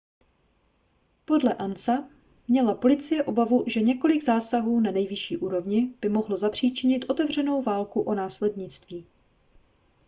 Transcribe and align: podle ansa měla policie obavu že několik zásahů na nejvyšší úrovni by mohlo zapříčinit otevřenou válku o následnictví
podle 1.25 1.53
ansa 1.57 2.09
měla 2.47 2.73
policie 2.73 3.23
obavu 3.23 3.63
že 3.67 3.81
několik 3.81 4.23
zásahů 4.23 4.79
na 4.79 4.91
nejvyšší 4.91 5.37
úrovni 5.37 5.93
by 6.01 6.09
mohlo 6.09 6.37
zapříčinit 6.37 7.09
otevřenou 7.09 7.61
válku 7.61 8.01
o 8.01 8.15
následnictví 8.15 9.05